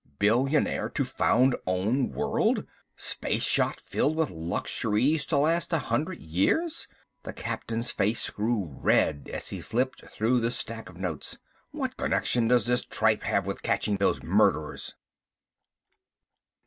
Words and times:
"Billionaire 0.17 0.89
to 0.89 1.05
found 1.05 1.55
own 1.67 2.09
world... 2.09 2.65
space 2.97 3.55
yacht 3.55 3.79
filled 3.79 4.15
with 4.15 4.31
luxuries 4.31 5.27
to 5.27 5.37
last 5.37 5.71
a 5.71 5.77
hundred 5.77 6.17
years," 6.17 6.87
the 7.21 7.31
captain's 7.31 7.91
face 7.91 8.31
grew 8.31 8.65
red 8.81 9.29
as 9.31 9.49
he 9.51 9.61
flipped 9.61 10.03
through 10.07 10.39
the 10.39 10.49
stack 10.49 10.89
of 10.89 10.97
notes. 10.97 11.37
"What 11.69 11.97
connection 11.97 12.47
does 12.47 12.65
this 12.65 12.83
tripe 12.83 13.21
have 13.21 13.45
with 13.45 13.61
catching 13.61 13.97
those 13.97 14.23
murderers?" 14.23 14.95